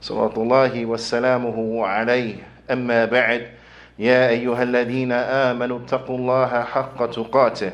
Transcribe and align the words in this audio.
صلوات 0.00 0.38
الله 0.38 0.86
وسلامه 0.86 1.86
عليه 1.86 2.34
أما 2.70 3.04
بعد 3.04 3.46
يا 3.98 4.28
أيها 4.28 4.62
الذين 4.62 5.12
آمنوا 5.12 5.78
اتقوا 5.78 6.18
الله 6.18 6.62
حق 6.62 7.06
تقاته 7.10 7.70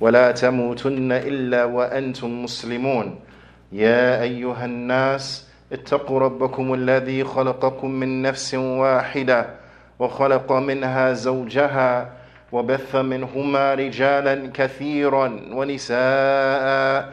ولا 0.00 0.32
تموتن 0.32 1.12
إلا 1.12 1.64
وأنتم 1.64 2.44
مسلمون. 2.44 3.18
يا 3.72 4.22
أيها 4.22 4.64
الناس 4.64 5.48
اتقوا 5.72 6.20
ربكم 6.20 6.74
الذي 6.74 7.24
خلقكم 7.24 7.90
من 7.90 8.22
نفس 8.22 8.54
واحدة 8.54 9.46
وخلق 9.98 10.52
منها 10.52 11.12
زوجها 11.12 12.12
وبث 12.52 12.96
منهما 12.96 13.74
رجالا 13.74 14.50
كثيرا 14.54 15.40
ونساء 15.52 17.12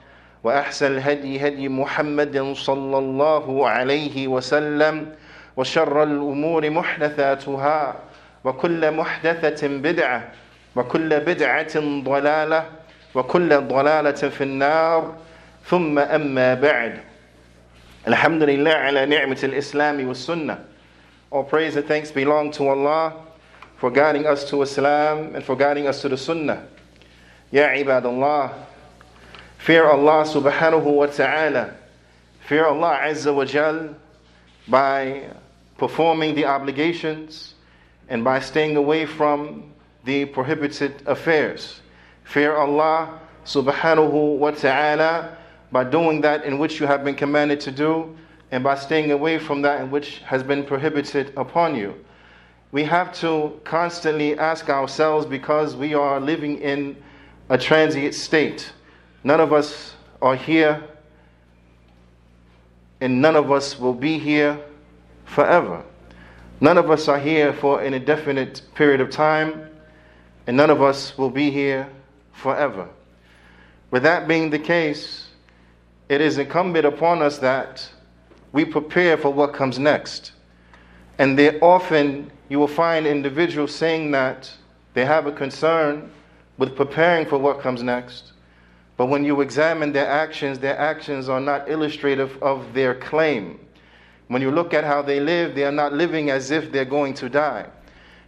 وأحسن 0.43 0.97
الهدي 0.97 1.47
هدي 1.47 1.69
محمد 1.69 2.53
صلى 2.55 2.97
الله 2.97 3.69
عليه 3.69 4.27
وسلم 4.27 5.15
وشر 5.57 6.03
الأمور 6.03 6.69
محدثاتها 6.69 7.95
وكل 8.43 8.91
محدثة 8.91 9.67
بدعة 9.67 10.31
وكل 10.75 11.19
بدعة 11.19 11.79
ضلالة 12.03 12.65
وكل 13.15 13.61
ضلالة 13.61 14.11
في 14.11 14.43
النار. 14.43 15.15
ثم 15.65 15.99
أما 15.99 16.53
بعد. 16.53 16.99
الحمد 18.07 18.43
لله 18.43 18.71
على 18.71 19.05
نعمة 19.05 19.39
الإسلام 19.43 20.07
والسنة. 20.07 20.57
All 21.31 21.43
praise 21.43 21.75
and 21.75 21.85
thanks 21.85 22.11
belong 22.11 22.51
to 22.51 22.67
Allah 22.67 23.13
for 23.77 23.91
guiding 23.91 24.25
us 24.25 24.49
to 24.49 24.61
Islam 24.63 25.35
and 25.35 25.43
for 25.43 25.55
guiding 25.55 25.87
us 25.87 26.01
to 26.01 26.09
the 26.09 26.17
Sunnah. 26.17 26.65
Ya 27.51 27.67
ibadallah, 27.75 28.51
fear 29.61 29.85
Allah 29.85 30.25
subhanahu 30.25 30.83
wa 30.83 31.05
ta'ala, 31.05 31.75
fear 32.47 32.65
Allah 32.65 32.99
azza 33.03 33.31
wa 33.33 33.45
jal 33.45 33.95
by 34.67 35.29
performing 35.77 36.33
the 36.33 36.45
obligations 36.45 37.53
and 38.09 38.23
by 38.23 38.39
staying 38.39 38.75
away 38.75 39.05
from 39.05 39.71
the 40.03 40.25
prohibited 40.25 41.03
affairs. 41.05 41.79
Fear 42.23 42.55
Allah 42.57 43.19
subhanahu 43.45 44.39
wa 44.39 44.49
ta'ala 44.49 45.37
by 45.71 45.83
doing 45.83 46.21
that 46.21 46.43
in 46.43 46.57
which 46.57 46.79
you 46.79 46.87
have 46.87 47.03
been 47.03 47.15
commanded 47.15 47.59
to 47.61 47.71
do 47.71 48.17
and 48.49 48.63
by 48.63 48.73
staying 48.73 49.11
away 49.11 49.37
from 49.37 49.61
that 49.61 49.79
in 49.79 49.91
which 49.91 50.19
has 50.25 50.41
been 50.41 50.63
prohibited 50.65 51.33
upon 51.37 51.75
you. 51.75 51.93
We 52.71 52.83
have 52.85 53.13
to 53.19 53.59
constantly 53.63 54.39
ask 54.39 54.69
ourselves 54.69 55.27
because 55.27 55.75
we 55.75 55.93
are 55.93 56.19
living 56.19 56.57
in 56.57 56.97
a 57.49 57.59
transient 57.59 58.15
state. 58.15 58.71
None 59.23 59.39
of 59.39 59.53
us 59.53 59.95
are 60.21 60.35
here, 60.35 60.83
and 62.99 63.21
none 63.21 63.35
of 63.35 63.51
us 63.51 63.79
will 63.79 63.93
be 63.93 64.17
here 64.17 64.59
forever. 65.25 65.83
None 66.59 66.77
of 66.77 66.91
us 66.91 67.07
are 67.07 67.19
here 67.19 67.53
for 67.53 67.81
an 67.81 67.93
indefinite 67.93 68.61
period 68.75 69.01
of 69.01 69.09
time, 69.09 69.67
and 70.47 70.57
none 70.57 70.69
of 70.69 70.81
us 70.81 71.17
will 71.17 71.29
be 71.29 71.49
here 71.49 71.87
forever. 72.33 72.87
With 73.91 74.03
that 74.03 74.27
being 74.27 74.49
the 74.49 74.59
case, 74.59 75.27
it 76.09 76.21
is 76.21 76.37
incumbent 76.37 76.85
upon 76.85 77.21
us 77.21 77.37
that 77.39 77.87
we 78.51 78.65
prepare 78.65 79.17
for 79.17 79.31
what 79.31 79.53
comes 79.53 79.79
next. 79.79 80.33
And 81.17 81.37
there 81.37 81.57
often 81.63 82.31
you 82.49 82.59
will 82.59 82.67
find 82.67 83.07
individuals 83.07 83.73
saying 83.73 84.11
that 84.11 84.51
they 84.93 85.05
have 85.05 85.25
a 85.25 85.31
concern 85.31 86.11
with 86.57 86.75
preparing 86.75 87.25
for 87.25 87.37
what 87.37 87.61
comes 87.61 87.81
next. 87.81 88.33
But 89.01 89.07
when 89.07 89.25
you 89.25 89.41
examine 89.41 89.91
their 89.93 90.07
actions, 90.07 90.59
their 90.59 90.77
actions 90.77 91.27
are 91.27 91.39
not 91.39 91.67
illustrative 91.67 92.37
of 92.43 92.71
their 92.75 92.93
claim. 92.93 93.59
When 94.27 94.43
you 94.43 94.51
look 94.51 94.75
at 94.75 94.83
how 94.83 95.01
they 95.01 95.19
live, 95.19 95.55
they 95.55 95.63
are 95.63 95.71
not 95.71 95.91
living 95.91 96.29
as 96.29 96.51
if 96.51 96.71
they're 96.71 96.85
going 96.85 97.15
to 97.15 97.27
die. 97.27 97.65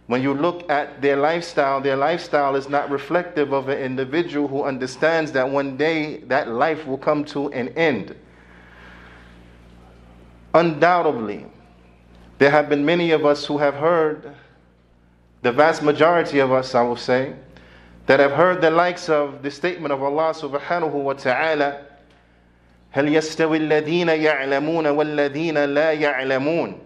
When 0.08 0.20
you 0.20 0.34
look 0.34 0.68
at 0.68 1.00
their 1.00 1.14
lifestyle, 1.14 1.80
their 1.80 1.94
lifestyle 1.94 2.56
is 2.56 2.68
not 2.68 2.90
reflective 2.90 3.52
of 3.52 3.68
an 3.68 3.78
individual 3.78 4.48
who 4.48 4.64
understands 4.64 5.30
that 5.30 5.48
one 5.48 5.76
day 5.76 6.16
that 6.22 6.48
life 6.48 6.84
will 6.88 6.98
come 6.98 7.24
to 7.26 7.52
an 7.52 7.68
end. 7.78 8.16
Undoubtedly, 10.54 11.46
there 12.38 12.50
have 12.50 12.68
been 12.68 12.84
many 12.84 13.12
of 13.12 13.24
us 13.24 13.46
who 13.46 13.58
have 13.58 13.76
heard, 13.76 14.34
the 15.42 15.52
vast 15.52 15.84
majority 15.84 16.40
of 16.40 16.50
us, 16.50 16.74
I 16.74 16.82
will 16.82 16.96
say, 16.96 17.36
that 18.05 18.19
have 18.19 18.31
heard 18.31 18.61
the 18.61 18.71
likes 18.71 19.09
of 19.09 19.43
the 19.43 19.51
statement 19.51 19.93
of 19.93 20.01
Allah 20.01 20.33
subhanahu 20.33 20.91
wa 20.91 21.13
ta'ala 21.13 21.85
هل 22.91 23.07
يستوي 23.07 23.57
الذين 23.57 24.09
يعلمون 24.09 24.87
والذين 24.87 25.57
لا 25.73 25.91
يعلمون 25.93 26.79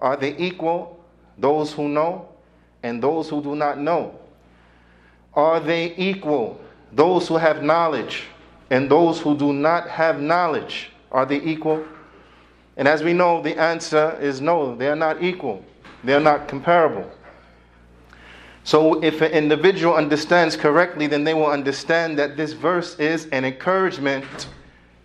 Are 0.00 0.16
they 0.16 0.34
equal, 0.38 0.98
those 1.36 1.74
who 1.74 1.88
know 1.88 2.28
and 2.82 3.02
those 3.02 3.28
who 3.28 3.42
do 3.42 3.54
not 3.54 3.78
know? 3.78 4.14
Are 5.34 5.60
they 5.60 5.94
equal, 5.96 6.58
those 6.92 7.28
who 7.28 7.36
have 7.36 7.62
knowledge 7.62 8.24
and 8.70 8.90
those 8.90 9.20
who 9.20 9.36
do 9.36 9.52
not 9.52 9.88
have 9.90 10.20
knowledge? 10.20 10.90
Are 11.12 11.26
they 11.26 11.40
equal? 11.42 11.84
And 12.78 12.88
as 12.88 13.02
we 13.02 13.12
know, 13.12 13.42
the 13.42 13.60
answer 13.60 14.16
is 14.20 14.40
no, 14.40 14.74
they 14.74 14.88
are 14.88 14.96
not 14.96 15.22
equal, 15.22 15.62
they 16.02 16.14
are 16.14 16.20
not 16.20 16.48
comparable. 16.48 17.10
So, 18.65 18.99
if 19.03 19.21
an 19.21 19.31
individual 19.31 19.93
understands 19.93 20.57
correctly, 20.57 21.05
then 21.05 21.23
they 21.23 21.35
will 21.35 21.45
understand 21.45 22.17
that 22.17 22.35
this 22.35 22.53
verse 22.53 22.97
is 22.97 23.27
an 23.27 23.45
encouragement 23.45 24.25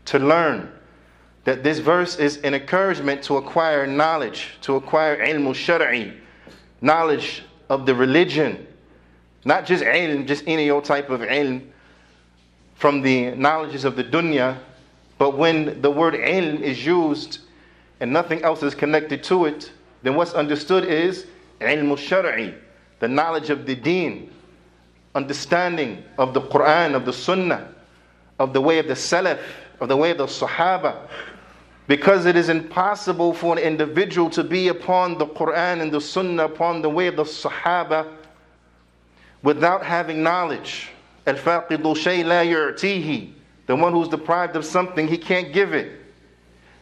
to 0.07 0.19
learn. 0.19 0.73
That 1.45 1.63
this 1.63 1.79
verse 1.79 2.17
is 2.17 2.39
an 2.39 2.55
encouragement 2.55 3.23
to 3.25 3.37
acquire 3.37 3.87
knowledge, 3.87 4.57
to 4.63 4.77
acquire 4.77 5.19
ilm 5.19 5.55
shari, 5.55 6.15
knowledge 6.81 7.43
of 7.69 7.85
the 7.85 7.95
religion. 7.95 8.67
Not 9.45 9.67
just 9.67 9.85
ilm, 9.85 10.27
just 10.27 10.45
any 10.47 10.71
old 10.71 10.87
type 10.87 11.11
of 11.11 11.21
ilm 11.21 11.67
from 12.77 13.03
the 13.03 13.33
knowledges 13.33 13.85
of 13.85 13.95
the 13.95 14.05
dunya, 14.05 14.59
but 15.19 15.37
when 15.37 15.83
the 15.83 15.91
word 15.91 16.15
ilm 16.15 16.63
is 16.63 16.87
used 16.87 17.41
and 18.01 18.11
nothing 18.11 18.41
else 18.43 18.63
is 18.63 18.75
connected 18.75 19.23
to 19.25 19.45
it, 19.45 19.71
then 20.03 20.15
what's 20.15 20.33
understood 20.33 20.85
is 20.85 21.27
ilm 21.61 21.99
shari 21.99 22.55
the 23.01 23.09
knowledge 23.09 23.51
of 23.51 23.67
the 23.67 23.75
deen, 23.75 24.31
understanding 25.15 26.05
of 26.19 26.33
the 26.33 26.41
Quran, 26.41 26.95
of 26.95 27.05
the 27.05 27.13
Sunnah, 27.13 27.75
of 28.39 28.53
the 28.53 28.61
way 28.61 28.79
of 28.79 28.87
the 28.87 28.95
Salaf, 28.95 29.41
of 29.81 29.89
the 29.89 29.97
way 29.97 30.13
of 30.13 30.19
the 30.19 30.27
Sahaba. 30.27 31.09
Because 31.89 32.27
it 32.27 32.37
is 32.37 32.49
impossible 32.49 33.35
for 33.35 33.59
an 33.59 33.59
individual 33.59 34.31
to 34.31 34.45
be 34.45 34.69
upon 34.69 35.19
the 35.19 35.27
Quran 35.27 35.81
and 35.81 35.91
the 35.91 36.01
Sunnah, 36.01 36.45
upon 36.45 36.83
the 36.83 36.89
way 36.89 37.09
of 37.09 37.17
the 37.17 37.25
Sahaba, 37.25 38.07
without 39.43 39.85
having 39.85 40.23
knowledge. 40.23 40.91
Al-faqidu 41.27 41.97
shay 41.97 42.23
la 42.23 42.43
yu'tihi. 42.43 43.33
The 43.67 43.77
one 43.77 43.93
who's 43.93 44.09
deprived 44.09 44.57
of 44.57 44.65
something, 44.65 45.09
he 45.09 45.19
can't 45.19 45.53
give 45.53 45.75
it. 45.75 46.01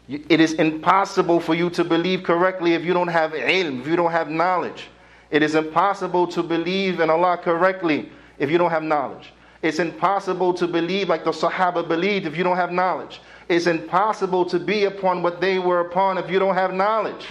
It 0.09 0.41
is 0.41 0.55
impossible 0.55 1.39
for 1.39 1.55
you 1.55 1.69
to 1.71 1.85
believe 1.85 2.23
correctly 2.23 2.75
if 2.75 2.83
you 2.85 2.95
don't 2.95 3.09
have 3.09 3.33
ilm, 3.33 3.81
if 3.81 3.87
you 3.87 3.95
don't 3.95 4.11
have 4.11 4.31
knowledge. 4.31 4.89
It 5.31 5.43
is 5.43 5.55
impossible 5.55 6.27
to 6.29 6.43
believe 6.43 7.01
in 7.01 7.11
Allah 7.11 7.37
correctly 7.37 8.11
if 8.39 8.51
you 8.51 8.59
don't 8.59 8.71
have 8.71 8.83
knowledge. 8.83 9.33
It's 9.63 9.79
impossible 9.79 10.55
to 10.55 10.69
believe 10.69 11.09
like 11.09 11.25
the 11.25 11.33
Sahaba 11.33 11.87
believed 11.87 12.27
if 12.27 12.37
you 12.37 12.45
don't 12.45 12.57
have 12.57 12.73
knowledge. 12.73 13.21
It's 13.49 13.67
impossible 13.67 14.45
to 14.47 14.59
be 14.59 14.85
upon 14.85 15.23
what 15.23 15.41
they 15.41 15.59
were 15.59 15.81
upon 15.81 16.17
if 16.19 16.31
you 16.31 16.39
don't 16.39 16.55
have 16.55 16.73
knowledge. 16.73 17.27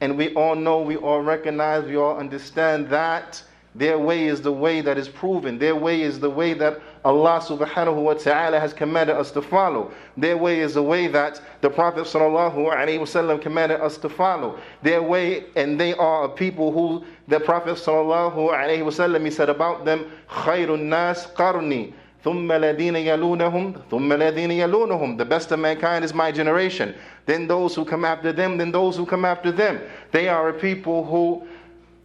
And 0.00 0.18
we 0.18 0.34
all 0.34 0.54
know, 0.54 0.82
we 0.82 0.96
all 0.96 1.22
recognize, 1.22 1.84
we 1.84 1.96
all 1.96 2.18
understand 2.18 2.88
that 2.90 3.42
their 3.74 3.98
way 3.98 4.26
is 4.26 4.42
the 4.42 4.52
way 4.52 4.80
that 4.82 4.98
is 4.98 5.08
proven. 5.08 5.58
Their 5.58 5.74
way 5.74 6.02
is 6.02 6.20
the 6.20 6.30
way 6.30 6.52
that 6.54 6.80
Allah 7.05 7.39
subhanahu 7.41 8.03
wa 8.03 8.13
ta'ala 8.13 8.59
has 8.59 8.73
commanded 8.73 9.15
us 9.15 9.31
to 9.31 9.41
follow. 9.41 9.91
Their 10.17 10.37
way 10.37 10.59
is 10.59 10.73
the 10.73 10.83
way 10.83 11.07
that 11.07 11.41
the 11.61 11.69
Prophet 11.69 12.03
sallallahu 12.05 12.55
alaihi 12.73 12.99
wasallam 12.99 13.41
commanded 13.41 13.81
us 13.81 13.97
to 13.97 14.09
follow. 14.09 14.59
Their 14.83 15.01
way, 15.01 15.45
and 15.55 15.79
they 15.79 15.93
are 15.93 16.25
a 16.25 16.29
people 16.29 16.71
who 16.71 17.05
the 17.27 17.39
Prophet 17.39 17.75
sallallahu 17.77 18.35
alaihi 18.51 18.81
wasallam 18.81 19.23
he 19.25 19.31
said 19.31 19.49
about 19.49 19.85
them, 19.85 20.11
خير 20.29 20.79
nas 20.79 21.27
qarni. 21.35 21.93
ثم 22.23 22.51
الذين 22.51 22.95
يلونهم 22.95 23.75
ثم 23.89 24.11
الذين 24.11 24.51
يلونهم 24.51 25.17
the 25.17 25.23
best 25.23 25.53
of 25.53 25.59
mankind 25.59 26.03
is 26.03 26.13
my 26.13 26.31
generation 26.33 26.93
then 27.25 27.47
those 27.47 27.73
who 27.73 27.85
come 27.85 28.03
after 28.03 28.33
them 28.33 28.57
then 28.57 28.73
those 28.73 28.97
who 28.97 29.05
come 29.05 29.23
after 29.23 29.53
them 29.53 29.79
they 30.11 30.27
are 30.27 30.49
a 30.49 30.53
people 30.53 31.05
who 31.05 31.47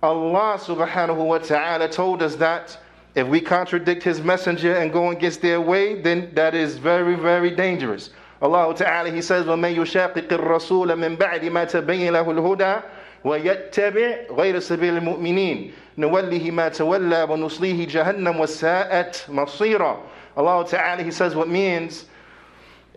Allah 0.05 0.58
subhanahu 0.58 1.17
wa 1.17 1.38
ta'ala 1.38 1.88
told 1.88 2.23
us 2.23 2.37
that 2.37 2.79
if 3.19 3.29
we 3.29 3.41
contradict 3.41 4.02
His 4.02 4.20
messenger 4.20 4.75
and 4.75 4.93
go 4.93 5.11
against 5.11 5.41
their 5.41 5.61
way, 5.61 6.00
then 6.00 6.31
that 6.35 6.55
is 6.55 6.79
very, 6.79 7.14
very 7.14 7.50
dangerous. 7.50 8.11
Allah 8.43 8.75
Ta'ala, 8.75 9.11
He 9.11 9.23
says, 9.23 9.46
وَمَن 9.46 9.76
يُشَاقِقِ 9.76 10.29
الرَّسُولَ 10.29 10.88
مِن 10.99 11.17
بَعْدِ 11.17 11.43
مَا 11.43 11.64
تَبَيَّنَ 11.64 12.12
لَهُ 12.12 12.26
الْهُدَى 12.26 12.82
وَيَتَّبِعْ 13.25 14.37
غَيْرَ 14.37 14.58
سَبِيلِ 14.58 14.99
الْمُؤْمِنِينَ 14.99 15.73
نُوَلِّهِ 15.99 16.50
مَا 16.50 16.69
تَوَلَّى 16.69 17.29
وَنُصْلِيهِ 17.29 17.88
جَهَنَّمْ 17.88 18.37
وَسَاءَتْ 18.37 19.29
مَصِيرًا 19.29 20.00
Allah 20.37 20.67
Ta'ala, 20.69 21.02
He 21.02 21.12
says 21.12 21.37
what 21.37 21.49
means, 21.49 22.06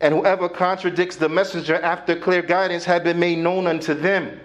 and 0.02 0.14
whoever 0.14 0.50
contradicts 0.50 1.16
the 1.16 1.30
messenger 1.30 1.76
after 1.76 2.16
clear 2.16 2.42
guidance 2.42 2.84
had 2.86 3.04
been 3.04 3.20
made 3.20 3.38
known 3.38 3.68
unto 3.68 3.94
them, 3.94 4.40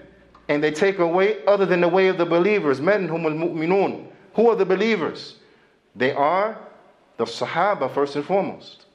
and 0.49 0.63
they 0.63 0.71
take 0.71 0.99
away 0.99 1.45
other 1.47 1.65
than 1.65 1.81
the 1.81 1.89
way 1.89 2.09
of 2.09 2.19
the 2.19 2.27
believers. 2.27 2.81
Men 2.81 3.09
whom 3.09 3.23
mu'minun. 3.23 4.07
Who 4.35 4.51
are 4.51 4.57
the 4.57 4.67
believers? 4.67 5.36
They 5.98 6.14
are 6.14 6.58
the 7.18 7.26
Sahaba 7.26 7.92
first 7.92 8.16
and 8.16 8.24
foremost. 8.24 8.86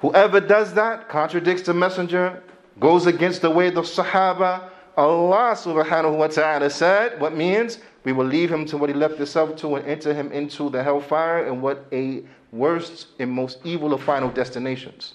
Whoever 0.00 0.40
does 0.40 0.74
that 0.74 1.08
contradicts 1.08 1.62
the 1.62 1.74
messenger, 1.74 2.42
goes 2.80 3.06
against 3.06 3.42
the 3.42 3.50
way 3.50 3.68
of 3.68 3.74
the 3.74 3.82
Sahaba. 3.82 4.70
Allah 4.96 5.54
subhanahu 5.54 6.16
wa 6.16 6.26
ta'ala 6.26 6.70
said, 6.70 7.20
what 7.20 7.36
means 7.36 7.78
we 8.04 8.12
will 8.12 8.26
leave 8.26 8.50
him 8.50 8.64
to 8.66 8.76
what 8.76 8.88
he 8.88 8.94
left 8.94 9.16
himself 9.16 9.56
to 9.56 9.76
and 9.76 9.86
enter 9.86 10.12
him 10.12 10.32
into 10.32 10.70
the 10.70 10.82
hellfire 10.82 11.46
and 11.46 11.62
what 11.62 11.86
a 11.92 12.22
worst 12.52 13.08
and 13.18 13.30
most 13.30 13.58
evil 13.64 13.92
of 13.92 14.02
final 14.02 14.30
destinations. 14.30 15.14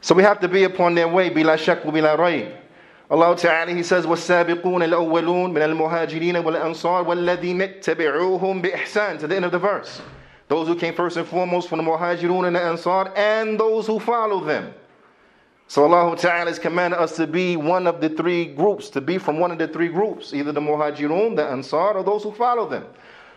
So 0.00 0.14
we 0.14 0.22
have 0.22 0.40
to 0.40 0.48
be 0.48 0.64
upon 0.64 0.94
their 0.94 1.08
way, 1.08 1.30
bila 1.30 1.58
shak 1.58 1.82
bila 1.82 2.16
rayb. 2.18 2.56
Allah 3.11 3.35
Ta'ala, 3.35 3.73
He 3.73 3.81
says, 3.81 4.05
وَالسَّابِقُونَ 4.05 4.61
الْأَوَّلُونَ 4.61 5.51
مِنَ 5.51 5.57
الْمُهَاجِرِينَ 5.57 6.43
وَالْأَنصَارِ 6.43 7.05
وَالَّذِينَ 7.05 7.81
اتَّبِعُوهُم 7.81 8.61
بِإِحْسَانٍ 8.61 9.19
To 9.19 9.27
the 9.27 9.35
end 9.35 9.45
of 9.45 9.51
the 9.51 9.57
verse. 9.57 10.01
Those 10.47 10.67
who 10.67 10.75
came 10.75 10.93
first 10.93 11.17
and 11.17 11.27
foremost 11.27 11.69
from 11.69 11.77
the 11.77 11.83
Muhajirun 11.83 12.45
and 12.45 12.55
the 12.55 12.61
Ansar, 12.61 13.11
and 13.15 13.59
those 13.59 13.87
who 13.87 13.99
follow 13.99 14.43
them. 14.43 14.73
So 15.67 15.83
Allah 15.91 16.17
Ta'ala 16.17 16.47
has 16.47 16.57
commanded 16.57 16.99
us 16.99 17.15
to 17.17 17.27
be 17.27 17.55
one 17.55 17.87
of 17.87 18.01
the 18.01 18.09
three 18.09 18.45
groups, 18.45 18.89
to 18.91 19.01
be 19.01 19.17
from 19.17 19.39
one 19.39 19.51
of 19.51 19.57
the 19.57 19.67
three 19.67 19.87
groups, 19.87 20.33
either 20.33 20.51
the 20.51 20.61
Muhajirun, 20.61 21.35
the 21.35 21.45
Ansar, 21.45 21.93
or 21.97 22.03
those 22.03 22.23
who 22.23 22.31
follow 22.31 22.67
them. 22.67 22.85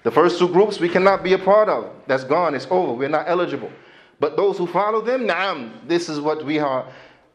The 0.03 0.11
first 0.11 0.39
two 0.39 0.49
groups 0.49 0.81
we 0.81 0.89
cannot 0.89 1.23
be 1.23 1.35
a 1.35 1.39
part 1.39 1.69
of. 1.69 1.91
That's 2.07 2.25
gone, 2.25 2.55
it's 2.55 2.67
over, 2.71 2.93
we're 2.93 3.09
not 3.09 3.29
eligible. 3.29 3.71
But 4.19 4.37
those 4.37 4.57
who 4.57 4.67
follow 4.67 5.01
them, 5.01 5.27
na'am, 5.27 5.87
this 5.87 6.09
is 6.09 6.21
what 6.21 6.45
we 6.45 6.59
are 6.59 6.87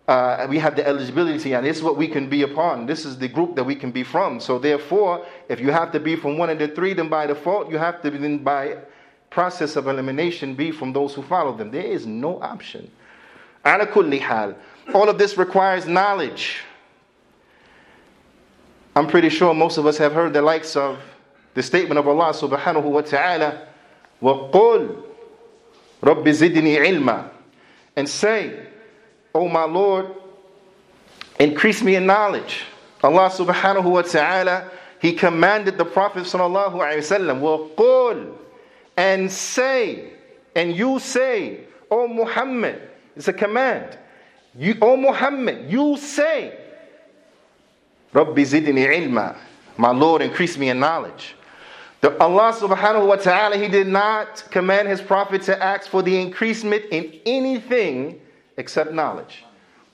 uh, 0.07 0.47
we 0.49 0.57
have 0.57 0.75
the 0.75 0.88
eligibility, 0.88 1.53
and 1.53 1.65
this 1.65 1.77
is 1.77 1.83
what 1.83 1.97
we 1.97 2.07
can 2.07 2.29
be 2.29 2.44
upon. 2.44 2.85
This 2.85 3.03
is 3.05 3.17
the 3.17 3.27
group 3.27 3.55
that 3.55 3.63
we 3.65 3.75
can 3.75 3.91
be 3.91 4.03
from. 4.03 4.39
So, 4.39 4.57
therefore, 4.57 5.25
if 5.49 5.59
you 5.59 5.71
have 5.71 5.91
to 5.91 5.99
be 5.99 6.15
from 6.15 6.38
one 6.38 6.49
of 6.49 6.59
the 6.59 6.69
three, 6.69 6.94
then 6.94 7.09
by 7.09 7.27
default, 7.27 7.69
you 7.69 7.77
have 7.77 8.01
to 8.03 8.09
then 8.09 8.38
by 8.38 8.77
process 9.29 9.75
of 9.75 9.88
elimination 9.88 10.55
be 10.55 10.71
from 10.71 10.94
those 10.94 11.13
who 11.13 11.21
follow 11.21 11.55
them. 11.55 11.71
There 11.71 11.83
is 11.83 12.05
no 12.05 12.41
option. 12.41 12.89
All 13.65 15.09
of 15.09 15.17
this 15.17 15.38
requires 15.38 15.85
knowledge. 15.85 16.59
I'm 18.95 19.07
pretty 19.07 19.29
sure 19.29 19.53
most 19.53 19.77
of 19.77 19.85
us 19.85 19.97
have 19.97 20.13
heard 20.13 20.33
the 20.33 20.41
likes 20.41 20.77
of 20.77 20.99
the 21.53 21.61
statement 21.61 21.99
of 21.99 22.07
Allah 22.07 22.33
subhanahu 22.33 22.83
wa 22.83 23.01
ta'ala, 23.01 23.67
وَقُلْ 24.21 25.03
رَبِّ 26.01 26.23
زِدْنِي 26.23 26.77
عِلْمًا 26.77 27.29
And 27.95 28.07
say, 28.07 28.67
O 29.34 29.49
my 29.49 29.64
Lord, 29.64 30.06
increase 31.40 31.82
me 31.82 31.96
in 31.96 32.06
knowledge. 32.06 32.64
Allah 33.02 33.31
subhanahu 33.31 33.90
wa 33.90 34.02
ta'ala, 34.02 34.70
He 35.00 35.12
commanded 35.12 35.79
the 35.79 35.84
Prophet 35.84 36.25
sallallahu 36.25 36.75
alayhi 36.75 37.40
wa 37.40 37.69
sallam, 37.69 38.34
and 38.96 39.31
say, 39.31 40.12
and 40.55 40.76
you 40.76 40.99
say, 40.99 41.61
O 41.90 42.06
Muhammad, 42.06 42.81
it's 43.17 43.29
a 43.29 43.32
command. 43.32 43.99
You, 44.56 44.76
O 44.81 44.96
Muhammad, 44.96 45.70
you 45.70 45.96
say, 45.96 46.58
Rabbi 48.12 48.43
zidni 48.43 49.02
ilma, 49.02 49.37
my 49.76 49.90
Lord, 49.90 50.23
increase 50.23 50.58
me 50.58 50.69
in 50.69 50.79
knowledge. 50.79 51.34
The, 52.02 52.19
Allah 52.19 52.52
subhanahu 52.52 53.06
wa 53.06 53.17
ta'ala, 53.17 53.56
He 53.56 53.69
did 53.69 53.87
not 53.87 54.44
command 54.50 54.88
His 54.88 55.00
Prophet 55.00 55.43
to 55.43 55.62
ask 55.62 55.88
for 55.88 56.02
the 56.02 56.20
increasement 56.20 56.84
in 56.90 57.20
anything 57.25 58.20
except 58.56 58.93
knowledge. 58.93 59.44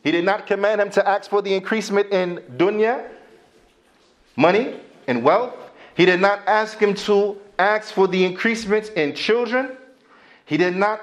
He 0.03 0.11
did 0.11 0.25
not 0.25 0.47
command 0.47 0.81
him 0.81 0.91
to 0.91 1.07
ask 1.07 1.29
for 1.29 1.43
the 1.43 1.55
increasement 1.55 2.13
in 2.13 2.39
dunya, 2.57 3.09
money, 4.37 4.81
and 5.07 5.23
wealth. 5.23 5.55
He 5.97 6.05
did 6.05 6.21
not 6.21 6.47
ask 6.47 6.79
him 6.79 6.95
to 6.95 7.39
ask 7.59 7.93
for 7.93 8.07
the 8.07 8.25
increasement 8.25 8.91
in 8.91 9.15
children. 9.15 9.77
He 10.45 10.57
did 10.57 10.77
not 10.77 11.01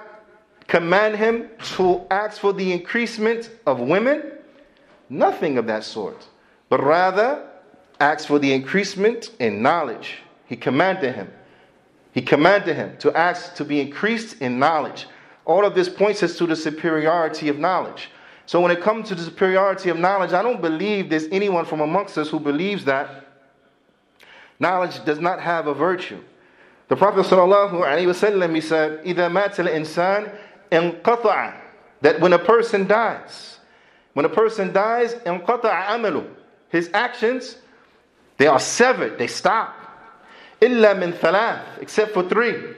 command 0.68 1.18
him 1.18 1.50
to 1.76 2.06
ask 2.10 2.40
for 2.40 2.54
the 2.54 2.72
increasement 2.72 3.52
of 3.66 3.80
women. 3.80 4.32
Nothing 5.10 5.58
of 5.58 5.68
that 5.68 5.84
sort. 5.84 6.28
But 6.70 6.84
rather, 6.84 7.48
ask 8.00 8.28
for 8.28 8.40
the 8.40 8.54
increasement 8.54 9.32
in 9.40 9.62
knowledge. 9.62 10.20
He 10.48 10.56
commanded 10.56 11.16
him. 11.16 11.32
He 12.14 12.22
commanded 12.22 12.76
him 12.76 12.98
to 13.00 13.16
ask 13.16 13.56
to 13.56 13.66
be 13.66 13.82
increased 13.82 14.42
in 14.42 14.58
knowledge. 14.58 15.08
All 15.45 15.65
of 15.65 15.75
this 15.75 15.89
points 15.89 16.23
us 16.23 16.37
to 16.39 16.47
the 16.47 16.57
superiority 16.57 17.49
of 17.49 17.59
knowledge. 17.59 18.11
So 18.47 18.61
when 18.61 18.71
it 18.71 18.81
comes 18.81 19.09
to 19.09 19.15
the 19.15 19.23
superiority 19.23 19.91
of 19.91 19.99
knowledge, 19.99 20.33
I 20.33 20.43
don't 20.43 20.61
believe 20.61 21.09
there's 21.09 21.27
anyone 21.31 21.65
from 21.65 21.81
amongst 21.81 22.19
us 22.19 22.29
who 22.29 22.41
believes 22.41 22.85
that 22.85 23.27
knowledge 24.59 25.05
does 25.05 25.21
not 25.21 25.41
have 25.41 25.67
a 25.67 25.75
virtue. 25.75 26.21
The 26.89 26.97
Prophet 26.97 27.27
ﷺ, 27.27 28.55
he 28.55 28.61
said, 28.61 29.05
إِذَا 29.05 29.31
مَاتَ 29.31 29.55
الْإِنسَانِ 29.55 30.37
انقطع 30.73 31.55
That 32.01 32.21
when 32.21 32.33
a 32.33 32.39
person 32.39 32.87
dies, 32.87 33.59
when 34.15 34.25
a 34.25 34.29
person 34.29 34.73
dies, 34.73 35.15
انقطع 35.15 35.87
عمله 35.87 36.29
His 36.69 36.91
actions, 36.93 37.57
they 38.39 38.49
are 38.49 38.59
severed, 38.59 39.19
they 39.19 39.29
stop. 39.29 39.75
إِلَّا 40.61 40.97
مِنْ 40.99 41.13
ثَلَاث 41.13 41.81
Except 41.81 42.13
for 42.13 42.29
three. 42.29 42.75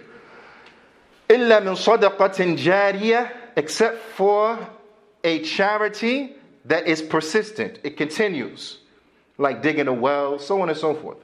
إلا 1.30 1.60
من 1.60 1.74
صدقة 1.74 2.54
جارية 2.56 3.30
except 3.56 3.98
for 4.16 4.58
a 5.24 5.42
charity 5.42 6.34
that 6.64 6.86
is 6.86 7.02
persistent. 7.02 7.78
It 7.84 7.96
continues, 7.96 8.78
like 9.38 9.62
digging 9.62 9.88
a 9.88 9.92
well, 9.92 10.38
so 10.38 10.60
on 10.62 10.68
and 10.68 10.78
so 10.78 10.94
forth. 10.94 11.18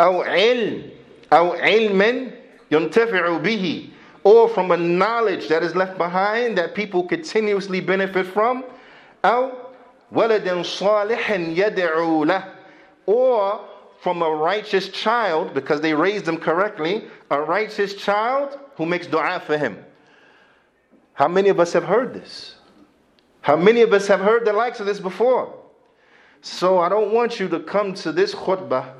أو 0.00 0.22
علم 0.22 0.90
أو 1.32 1.52
علم 1.56 2.30
ينتفع 2.70 3.38
به 3.38 3.90
or 4.24 4.48
from 4.48 4.70
a 4.70 4.76
knowledge 4.76 5.48
that 5.48 5.62
is 5.62 5.74
left 5.74 5.98
behind 5.98 6.56
that 6.56 6.74
people 6.74 7.04
continuously 7.04 7.80
benefit 7.80 8.26
from 8.26 8.64
أو 9.24 9.52
ولد 10.12 10.48
صالح 10.64 11.30
يدعو 11.30 12.24
له 12.26 12.44
or 13.06 13.60
from 14.00 14.22
a 14.22 14.30
righteous 14.30 14.88
child 14.88 15.54
because 15.54 15.80
they 15.80 15.94
raised 15.94 16.26
him 16.26 16.36
correctly 16.36 17.04
a 17.30 17.40
righteous 17.40 17.94
child 17.94 18.58
who 18.77 18.85
makes 18.85 19.07
dua 19.07 19.41
for 19.45 19.57
him. 19.57 19.83
How 21.13 21.27
many 21.27 21.49
of 21.49 21.59
us 21.59 21.73
have 21.73 21.83
heard 21.83 22.13
this? 22.13 22.55
How 23.41 23.55
many 23.55 23.81
of 23.81 23.91
us 23.91 24.07
have 24.07 24.19
heard 24.19 24.45
the 24.45 24.53
likes 24.53 24.79
of 24.79 24.85
this 24.85 24.99
before? 24.99 25.53
So 26.41 26.79
I 26.79 26.87
don't 26.87 27.11
want 27.11 27.39
you 27.39 27.49
to 27.49 27.59
come 27.59 27.93
to 27.95 28.11
this 28.11 28.35
khutbah 28.35 28.93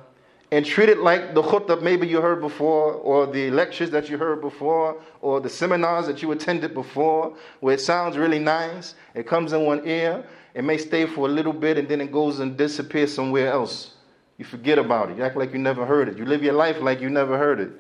and 0.52 0.66
treat 0.66 0.90
it 0.90 1.00
like 1.00 1.36
the 1.36 1.44
khutbah 1.44 1.82
maybe 1.82 2.08
you 2.08 2.22
heard 2.22 2.42
before, 2.42 2.94
or 2.94 3.28
the 3.28 3.52
lectures 3.52 3.92
that 3.92 4.10
you 4.10 4.18
heard 4.18 4.42
before, 4.42 5.00
or 5.22 5.42
the 5.42 5.50
seminars 5.50 6.08
that 6.08 6.22
you 6.22 6.32
attended 6.32 6.74
before, 6.74 7.36
where 7.60 7.74
it 7.74 7.82
sounds 7.82 8.18
really 8.18 8.40
nice. 8.40 8.96
It 9.14 9.28
comes 9.28 9.54
in 9.54 9.66
one 9.66 9.86
ear, 9.86 10.26
it 10.54 10.64
may 10.64 10.78
stay 10.78 11.06
for 11.06 11.28
a 11.28 11.32
little 11.32 11.54
bit, 11.54 11.78
and 11.78 11.88
then 11.88 12.00
it 12.02 12.12
goes 12.12 12.40
and 12.40 12.58
disappears 12.58 13.14
somewhere 13.14 13.52
else. 13.52 13.96
You 14.38 14.46
forget 14.46 14.80
about 14.80 15.12
it. 15.12 15.18
You 15.18 15.24
act 15.24 15.36
like 15.36 15.52
you 15.52 15.60
never 15.60 15.86
heard 15.86 16.08
it. 16.08 16.18
You 16.18 16.26
live 16.26 16.42
your 16.42 16.54
life 16.54 16.78
like 16.82 17.02
you 17.02 17.10
never 17.10 17.38
heard 17.38 17.60
it. 17.60 17.72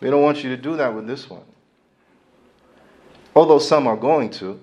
We 0.00 0.10
don't 0.10 0.22
want 0.22 0.42
you 0.44 0.50
to 0.50 0.56
do 0.56 0.76
that 0.76 0.94
with 0.94 1.06
this 1.06 1.28
one. 1.30 1.44
Although 3.34 3.58
some 3.58 3.86
are 3.86 3.96
going 3.96 4.30
to. 4.30 4.60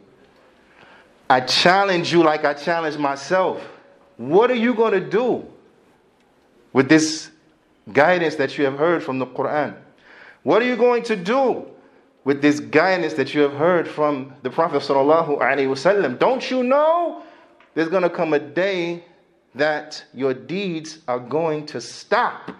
I 1.29 1.41
challenge 1.41 2.11
you 2.11 2.23
like 2.23 2.45
I 2.45 2.53
challenge 2.53 2.97
myself. 2.97 3.61
What 4.17 4.51
are 4.51 4.55
you 4.55 4.73
going 4.73 4.93
to 4.93 4.99
do 4.99 5.45
with 6.73 6.89
this 6.89 7.31
guidance 7.91 8.35
that 8.35 8.57
you 8.57 8.65
have 8.65 8.77
heard 8.77 9.03
from 9.03 9.19
the 9.19 9.25
Quran? 9.25 9.75
What 10.43 10.61
are 10.61 10.65
you 10.65 10.75
going 10.75 11.03
to 11.03 11.15
do 11.15 11.67
with 12.23 12.41
this 12.41 12.59
guidance 12.59 13.13
that 13.13 13.33
you 13.33 13.41
have 13.41 13.53
heard 13.53 13.87
from 13.87 14.33
the 14.43 14.49
Prophet? 14.49 14.87
Don't 16.19 16.51
you 16.51 16.63
know 16.63 17.23
there's 17.73 17.89
going 17.89 18.03
to 18.03 18.09
come 18.09 18.33
a 18.33 18.39
day 18.39 19.03
that 19.55 20.03
your 20.13 20.33
deeds 20.33 20.99
are 21.07 21.19
going 21.19 21.65
to 21.67 21.81
stop? 21.81 22.51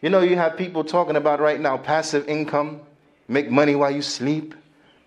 You 0.00 0.10
know, 0.10 0.20
you 0.20 0.36
have 0.36 0.56
people 0.56 0.84
talking 0.84 1.16
about 1.16 1.40
right 1.40 1.60
now 1.60 1.76
passive 1.76 2.28
income, 2.28 2.80
make 3.26 3.50
money 3.50 3.74
while 3.74 3.90
you 3.90 4.02
sleep, 4.02 4.54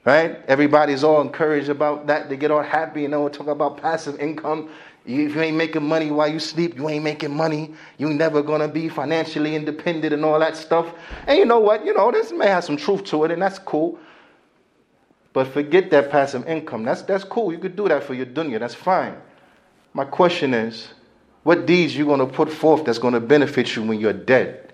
right? 0.04 0.44
Everybody's 0.48 1.04
all 1.04 1.22
encouraged 1.22 1.70
about 1.70 2.08
that. 2.08 2.28
They 2.30 2.36
get 2.36 2.52
all 2.52 2.62
happy, 2.62 3.06
and 3.06 3.14
you 3.14 3.20
know, 3.20 3.30
talk 3.30 3.48
about 3.48 3.78
passive 3.78 4.20
income. 4.20 4.70
If 5.06 5.34
you 5.34 5.42
ain't 5.42 5.58
making 5.58 5.88
money 5.88 6.12
while 6.12 6.28
you 6.28 6.40
sleep, 6.40 6.76
you 6.76 6.90
ain't 6.90 7.04
making 7.04 7.36
money. 7.36 7.74
You 7.98 8.10
never 8.10 8.44
gonna 8.44 8.68
be 8.68 8.90
financially 8.90 9.56
independent 9.56 10.14
and 10.14 10.26
all 10.26 10.40
that 10.40 10.58
stuff. 10.58 10.94
And 11.26 11.40
you 11.40 11.46
know 11.46 11.60
what? 11.60 11.86
You 11.86 11.94
know, 11.94 12.12
this 12.12 12.32
may 12.32 12.48
have 12.48 12.66
some 12.66 12.78
truth 12.78 13.06
to 13.06 13.24
it, 13.24 13.32
and 13.32 13.42
that's 13.42 13.60
cool. 13.60 13.98
But 15.34 15.48
forget 15.48 15.90
that 15.92 16.12
passive 16.12 16.46
income. 16.48 16.84
That's 16.84 17.02
that's 17.02 17.24
cool. 17.24 17.54
You 17.54 17.60
could 17.60 17.78
do 17.78 17.88
that 17.88 18.04
for 18.04 18.14
your 18.14 18.26
dunya. 18.26 18.60
That's 18.60 18.76
fine. 18.76 19.16
My 19.94 20.04
question 20.04 20.54
is, 20.54 20.90
what 21.44 21.66
deeds 21.66 21.96
you 21.96 22.06
gonna 22.06 22.28
put 22.28 22.52
forth 22.52 22.84
that's 22.84 23.00
gonna 23.00 23.22
benefit 23.22 23.76
you 23.76 23.84
when 23.84 24.00
you're 24.00 24.12
dead? 24.14 24.71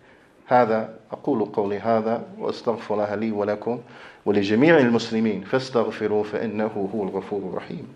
هذا 0.48 0.89
أقول 1.12 1.46
قولي 1.46 1.80
هذا 1.80 2.24
وأستغفر 2.38 2.94
الله 2.94 3.16
لي 3.16 3.32
ولكم 3.32 3.82
ولجميع 4.25 4.77
المسلمين 4.77 5.44
فاستغفروه 5.44 6.24
فإنه 6.24 6.89
هو 6.96 7.04
الغفور 7.04 7.39
الرحيم 7.50 7.88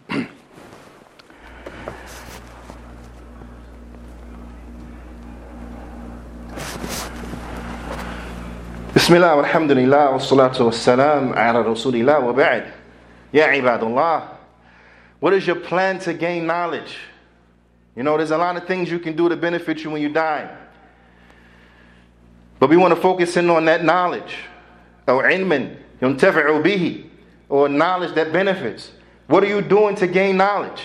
بسم 8.96 9.16
الله 9.16 9.36
والحمد 9.36 9.72
لله 9.72 10.10
والصلاة 10.10 10.62
والسلام 10.64 11.34
على 11.34 11.62
رسول 11.62 11.96
الله 11.96 12.20
وبعد 12.20 12.64
يا 13.34 13.46
عباد 13.46 13.84
الله 13.84 14.24
What 15.22 15.34
is 15.34 15.48
your 15.48 15.56
plan 15.56 16.00
to 16.00 16.14
gain 16.14 16.48
knowledge? 16.48 16.98
You 17.96 18.04
know, 18.04 18.18
there's 18.18 18.32
a 18.32 18.38
lot 18.38 18.58
of 18.58 18.66
things 18.66 18.90
you 18.90 18.98
can 19.00 19.16
do 19.16 19.30
to 19.30 19.38
benefit 19.38 19.84
you 19.84 19.92
when 19.92 20.02
you 20.02 20.10
die. 20.10 20.50
But 22.62 22.70
we 22.70 22.78
want 22.78 22.94
to 22.94 23.02
focus 23.02 23.38
in 23.38 23.50
on 23.50 23.66
that 23.66 23.84
knowledge, 23.84 24.38
or 25.08 25.28
inman, 25.28 25.84
yuntafi'u 26.00 26.64
bihi, 26.64 27.10
or 27.50 27.68
knowledge 27.68 28.14
that 28.14 28.32
benefits. 28.32 28.92
What 29.26 29.44
are 29.44 29.48
you 29.48 29.64
doing 29.64 29.96
to 29.96 30.06
gain 30.06 30.38
knowledge? 30.38 30.84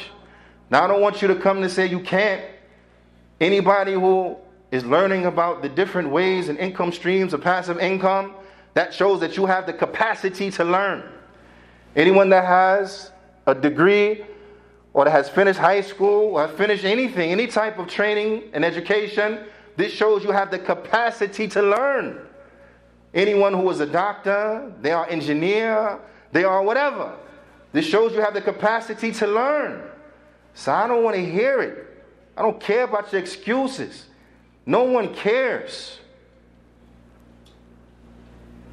Now, 0.70 0.84
I 0.84 0.88
don't 0.88 1.02
want 1.02 1.20
you 1.20 1.28
to 1.28 1.34
come 1.34 1.60
to 1.60 1.68
say 1.68 1.84
you 1.84 2.00
can't. 2.00 2.42
Anybody 3.42 3.92
who 3.92 4.38
is 4.70 4.86
learning 4.86 5.26
about 5.26 5.60
the 5.60 5.68
different 5.68 6.08
ways 6.08 6.48
and 6.48 6.58
income 6.58 6.92
streams 6.92 7.34
of 7.34 7.42
passive 7.42 7.78
income, 7.78 8.32
that 8.72 8.94
shows 8.94 9.20
that 9.20 9.36
you 9.36 9.44
have 9.44 9.66
the 9.66 9.74
capacity 9.74 10.50
to 10.52 10.64
learn. 10.64 11.04
Anyone 11.94 12.30
that 12.30 12.46
has 12.46 13.10
a 13.46 13.54
degree 13.54 14.24
or 14.94 15.04
that 15.04 15.10
has 15.10 15.28
finished 15.28 15.58
high 15.58 15.82
school 15.82 16.36
or 16.36 16.48
finished 16.48 16.86
anything, 16.86 17.32
any 17.32 17.46
type 17.46 17.78
of 17.78 17.86
training 17.86 18.44
and 18.54 18.64
education, 18.64 19.40
this 19.76 19.92
shows 19.92 20.24
you 20.24 20.30
have 20.30 20.50
the 20.50 20.58
capacity 20.58 21.48
to 21.48 21.62
learn. 21.62 22.20
Anyone 23.14 23.54
who 23.54 23.68
is 23.70 23.80
a 23.80 23.86
doctor, 23.86 24.72
they 24.80 24.92
are 24.92 25.08
engineer, 25.08 25.98
they 26.32 26.44
are 26.44 26.62
whatever. 26.62 27.14
This 27.72 27.86
shows 27.86 28.12
you 28.12 28.20
have 28.20 28.34
the 28.34 28.40
capacity 28.40 29.12
to 29.12 29.26
learn. 29.26 29.82
So 30.54 30.72
I 30.72 30.86
don't 30.86 31.02
want 31.04 31.16
to 31.16 31.24
hear 31.24 31.60
it. 31.60 32.04
I 32.36 32.42
don't 32.42 32.60
care 32.60 32.84
about 32.84 33.12
your 33.12 33.20
excuses. 33.20 34.06
No 34.64 34.84
one 34.84 35.14
cares. 35.14 35.98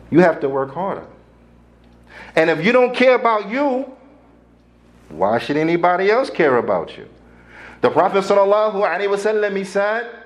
You 0.10 0.20
have 0.20 0.40
to 0.42 0.50
work 0.50 0.74
harder. 0.74 1.08
And 2.36 2.50
if 2.50 2.66
you 2.66 2.72
don't 2.72 2.96
care 2.96 3.16
about 3.16 3.50
you, 3.50 3.92
why 5.10 5.38
should 5.40 5.58
anybody 5.58 6.10
else 6.10 6.30
care 6.30 6.58
about 6.58 6.98
you? 6.98 7.08
The 7.82 7.90
Prophet 7.90 8.24
sallallahu 8.24 8.76
alaihi 8.76 9.10
wasallam 9.10 9.56
he 9.58 9.64
said, 9.64 10.23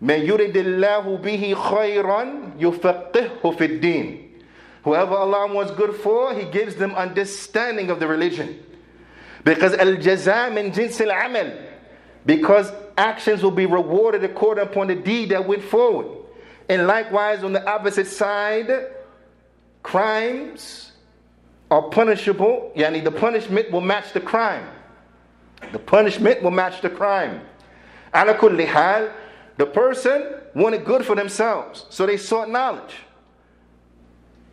"Man 0.00 0.26
yuridillahu 0.26 1.20
bihi 1.22 1.54
khayran 1.54 2.58
yufaqqihhu 2.58 3.58
fid 3.58 3.80
din." 3.80 4.26
Whoever 4.84 5.14
Allah 5.14 5.52
wants 5.52 5.72
good 5.72 5.94
for, 5.96 6.34
He 6.34 6.44
gives 6.46 6.76
them 6.76 6.94
understanding 6.94 7.90
of 7.90 8.00
the 8.00 8.06
religion. 8.06 8.64
Because 9.44 9.74
al 9.74 9.96
jaza 9.96 10.52
min 10.52 10.72
jins 10.72 11.00
al 11.00 11.10
amal. 11.10 11.52
Because 12.24 12.72
actions 12.96 13.42
will 13.42 13.50
be 13.50 13.66
rewarded 13.66 14.24
according 14.24 14.64
upon 14.64 14.88
the 14.88 14.94
deed 14.94 15.30
that 15.30 15.46
went 15.46 15.62
forward. 15.62 16.06
And 16.68 16.86
likewise, 16.86 17.42
on 17.42 17.52
the 17.52 17.66
opposite 17.68 18.06
side, 18.06 18.70
crimes 19.82 20.92
are 21.70 21.82
punishable. 21.82 22.72
Yani 22.76 23.02
the 23.02 23.10
punishment 23.10 23.70
will 23.70 23.80
match 23.80 24.12
the 24.12 24.20
crime. 24.20 24.66
The 25.72 25.78
punishment 25.78 26.42
will 26.42 26.50
match 26.50 26.80
the 26.80 26.90
crime. 26.90 27.40
Ala 28.14 28.34
kulli 28.34 28.66
hal, 28.66 29.10
the 29.59 29.65
person 29.65 30.35
wanted 30.53 30.85
good 30.85 31.05
for 31.05 31.15
themselves, 31.15 31.85
so 31.89 32.05
they 32.05 32.17
sought 32.17 32.49
knowledge. 32.49 32.95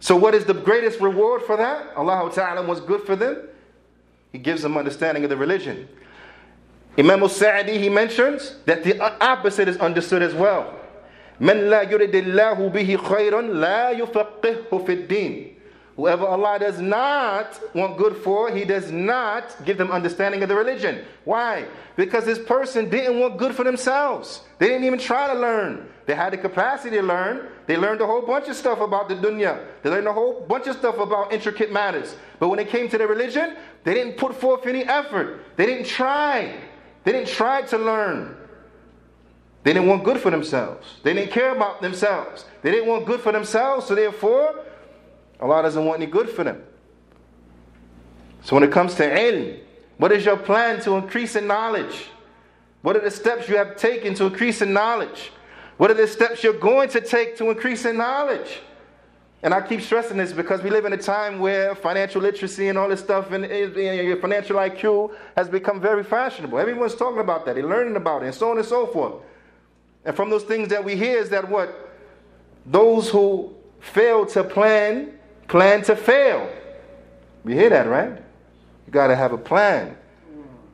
So, 0.00 0.16
what 0.16 0.34
is 0.34 0.44
the 0.44 0.54
greatest 0.54 1.00
reward 1.00 1.42
for 1.42 1.56
that? 1.56 1.96
Allah 1.96 2.30
Ta'ala 2.32 2.66
wants 2.66 2.80
good 2.80 3.02
for 3.02 3.14
them. 3.14 3.48
He 4.32 4.38
gives 4.38 4.62
them 4.62 4.76
understanding 4.76 5.22
of 5.24 5.30
the 5.30 5.36
religion. 5.36 5.88
Imam 6.98 7.22
al-Sa'di, 7.22 7.78
he 7.78 7.88
mentions 7.88 8.56
that 8.66 8.84
the 8.84 9.00
opposite 9.00 9.68
is 9.68 9.76
understood 9.78 10.22
as 10.22 10.34
well. 10.34 10.78
من 11.40 11.70
لا 11.70 11.82
يرد 11.82 12.14
الله 12.14 12.72
به 12.72 12.96
خيرا 12.96 13.42
لا 13.42 13.90
يفقهه 13.90 14.86
في 14.86 14.92
الدين. 14.92 15.55
Whoever 15.97 16.27
Allah 16.27 16.59
does 16.59 16.79
not 16.79 17.59
want 17.73 17.97
good 17.97 18.17
for, 18.17 18.51
He 18.51 18.65
does 18.65 18.91
not 18.91 19.65
give 19.65 19.79
them 19.79 19.89
understanding 19.89 20.43
of 20.43 20.49
the 20.49 20.55
religion. 20.55 21.03
Why? 21.25 21.65
Because 21.95 22.23
this 22.23 22.37
person 22.37 22.87
didn't 22.87 23.19
want 23.19 23.37
good 23.37 23.55
for 23.55 23.63
themselves. 23.63 24.41
They 24.59 24.67
didn't 24.67 24.85
even 24.85 24.99
try 24.99 25.33
to 25.33 25.39
learn. 25.39 25.89
They 26.05 26.13
had 26.13 26.33
the 26.33 26.37
capacity 26.37 26.97
to 26.97 27.01
learn. 27.01 27.47
They 27.65 27.77
learned 27.77 28.01
a 28.01 28.05
whole 28.05 28.21
bunch 28.21 28.47
of 28.47 28.55
stuff 28.55 28.79
about 28.79 29.09
the 29.09 29.15
dunya. 29.15 29.65
They 29.81 29.89
learned 29.89 30.07
a 30.07 30.13
whole 30.13 30.45
bunch 30.47 30.67
of 30.67 30.75
stuff 30.75 30.99
about 30.99 31.33
intricate 31.33 31.73
matters. 31.73 32.15
But 32.39 32.49
when 32.49 32.59
it 32.59 32.69
came 32.69 32.87
to 32.89 32.97
the 32.99 33.07
religion, 33.07 33.57
they 33.83 33.95
didn't 33.95 34.17
put 34.17 34.35
forth 34.35 34.67
any 34.67 34.83
effort. 34.83 35.39
They 35.55 35.65
didn't 35.65 35.87
try. 35.87 36.59
They 37.05 37.11
didn't 37.11 37.29
try 37.29 37.63
to 37.63 37.77
learn. 37.77 38.37
They 39.63 39.73
didn't 39.73 39.89
want 39.89 40.03
good 40.03 40.19
for 40.19 40.29
themselves. 40.29 40.85
They 41.01 41.13
didn't 41.13 41.31
care 41.31 41.55
about 41.55 41.81
themselves. 41.81 42.45
They 42.61 42.69
didn't 42.69 42.87
want 42.87 43.05
good 43.07 43.19
for 43.19 43.31
themselves, 43.31 43.87
so 43.87 43.95
therefore, 43.95 44.63
Allah 45.39 45.61
doesn't 45.61 45.85
want 45.85 46.01
any 46.01 46.09
good 46.09 46.29
for 46.29 46.43
them. 46.43 46.63
So 48.43 48.55
when 48.55 48.63
it 48.63 48.71
comes 48.71 48.95
to 48.95 49.03
ilm, 49.03 49.59
what 49.97 50.11
is 50.11 50.25
your 50.25 50.37
plan 50.37 50.79
to 50.81 50.95
increase 50.95 51.35
in 51.35 51.47
knowledge? 51.47 52.05
What 52.81 52.95
are 52.95 53.01
the 53.01 53.11
steps 53.11 53.49
you 53.49 53.57
have 53.57 53.75
taken 53.75 54.13
to 54.15 54.25
increase 54.25 54.61
in 54.61 54.73
knowledge? 54.73 55.31
What 55.77 55.91
are 55.91 55.95
the 55.95 56.07
steps 56.07 56.43
you're 56.43 56.53
going 56.53 56.89
to 56.89 57.01
take 57.01 57.37
to 57.37 57.49
increase 57.49 57.85
in 57.85 57.97
knowledge? 57.97 58.59
And 59.43 59.53
I 59.53 59.61
keep 59.61 59.81
stressing 59.81 60.17
this 60.17 60.33
because 60.33 60.63
we 60.63 60.71
live 60.71 60.85
in 60.85 60.93
a 60.93 60.97
time 60.97 61.39
where 61.39 61.75
financial 61.75 62.21
literacy 62.21 62.69
and 62.69 62.77
all 62.77 62.89
this 62.89 62.99
stuff 62.99 63.31
and 63.31 63.45
eh, 63.45 63.69
eh, 63.75 63.79
eh, 63.79 64.01
your 64.01 64.17
financial 64.17 64.55
IQ 64.55 65.15
has 65.35 65.47
become 65.47 65.79
very 65.79 66.03
fashionable. 66.03 66.57
Everyone's 66.57 66.95
talking 66.95 67.19
about 67.19 67.45
that, 67.45 67.55
they're 67.55 67.67
learning 67.67 67.95
about 67.95 68.23
it, 68.23 68.27
and 68.27 68.35
so 68.35 68.49
on 68.49 68.57
and 68.57 68.65
so 68.65 68.87
forth. 68.87 69.13
And 70.05 70.15
from 70.15 70.31
those 70.31 70.43
things 70.43 70.69
that 70.69 70.83
we 70.83 70.95
hear 70.95 71.19
is 71.19 71.29
that 71.29 71.47
what? 71.47 71.91
Those 72.65 73.09
who 73.09 73.53
fail 73.79 74.25
to 74.27 74.43
plan, 74.43 75.16
plan 75.47 75.81
to 75.83 75.95
fail. 75.95 76.49
We 77.43 77.53
hear 77.53 77.69
that, 77.69 77.87
right? 77.87 78.11
You 78.85 78.91
got 78.91 79.07
to 79.07 79.15
have 79.15 79.31
a 79.33 79.37
plan. 79.37 79.97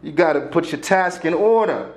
You 0.02 0.12
got 0.12 0.34
to 0.34 0.42
put 0.42 0.72
your 0.72 0.82
task 0.82 1.26
in 1.26 1.34
order. 1.34 1.94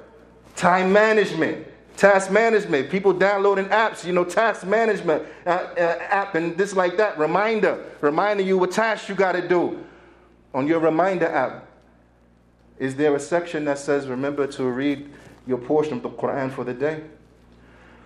Time 0.54 0.92
management. 0.92 1.66
Task 1.96 2.30
management, 2.30 2.90
people 2.90 3.14
downloading 3.14 3.64
apps, 3.66 4.04
you 4.04 4.12
know, 4.12 4.22
task 4.22 4.66
management 4.66 5.22
uh, 5.46 5.50
uh, 5.50 5.98
app 6.10 6.34
and 6.34 6.54
this 6.58 6.76
like 6.76 6.98
that. 6.98 7.18
Reminder, 7.18 7.82
reminding 8.02 8.46
you 8.46 8.58
what 8.58 8.70
tasks 8.70 9.08
you 9.08 9.14
got 9.14 9.32
to 9.32 9.48
do 9.48 9.82
on 10.52 10.66
your 10.66 10.78
reminder 10.78 11.26
app. 11.26 11.66
Is 12.78 12.96
there 12.96 13.16
a 13.16 13.20
section 13.20 13.64
that 13.64 13.78
says, 13.78 14.08
remember 14.08 14.46
to 14.48 14.64
read 14.64 15.10
your 15.46 15.56
portion 15.56 15.94
of 15.94 16.02
the 16.02 16.10
Quran 16.10 16.52
for 16.52 16.64
the 16.64 16.74
day? 16.74 17.02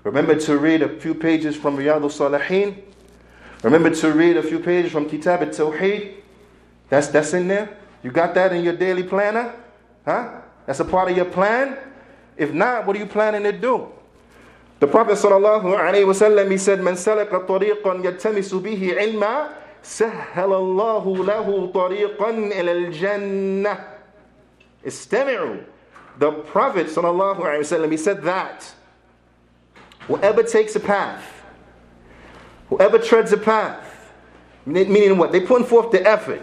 Remember 0.04 0.38
to 0.38 0.58
read 0.58 0.82
a 0.82 1.00
few 1.00 1.12
pages 1.12 1.56
from 1.56 1.76
Riyadh 1.76 2.02
al-Salihin? 2.02 2.82
Remember 3.62 3.90
to 3.90 4.12
read 4.12 4.36
a 4.36 4.42
few 4.42 4.58
pages 4.58 4.90
from 4.90 5.08
Kitab 5.08 5.42
at 5.42 5.48
Tawheed. 5.50 6.14
That's, 6.88 7.08
that's 7.08 7.34
in 7.34 7.48
there. 7.48 7.76
You 8.02 8.10
got 8.10 8.34
that 8.34 8.52
in 8.52 8.64
your 8.64 8.76
daily 8.76 9.02
planner? 9.02 9.54
Huh? 10.04 10.40
That's 10.66 10.80
a 10.80 10.84
part 10.84 11.10
of 11.10 11.16
your 11.16 11.26
plan? 11.26 11.76
If 12.36 12.52
not, 12.52 12.86
what 12.86 12.96
are 12.96 12.98
you 12.98 13.06
planning 13.06 13.42
to 13.42 13.52
do? 13.52 13.88
The 14.80 14.86
Prophet 14.86 15.12
sallallahu 15.18 15.76
alaihi 15.76 16.06
wasallam 16.06 16.50
he 16.50 16.56
said, 16.56 16.80
"Man 16.80 16.94
salaka 16.94 17.46
tariqan 17.46 18.02
yattamisu 18.02 18.62
bihi 18.62 18.96
ilma, 18.96 19.54
sahhala 19.82 20.56
Allahu 20.56 21.16
lahu 21.22 21.70
tariqan 21.70 22.50
ila 22.56 22.72
al-jannah." 22.72 23.84
Istami'u. 24.82 25.64
The 26.18 26.32
Prophet 26.32 26.86
sallallahu 26.86 27.40
alaihi 27.40 27.60
wasallam 27.60 27.90
he 27.90 27.98
said 27.98 28.22
that 28.22 28.72
whoever 30.08 30.42
takes 30.42 30.74
a 30.76 30.80
path 30.80 31.39
whoever 32.70 32.98
treads 32.98 33.32
a 33.32 33.36
path, 33.36 34.10
meaning 34.64 35.18
what? 35.18 35.32
They 35.32 35.40
put 35.40 35.68
forth 35.68 35.90
the 35.90 36.02
effort. 36.06 36.40